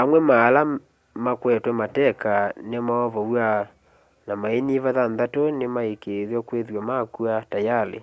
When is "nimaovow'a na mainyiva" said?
2.70-4.88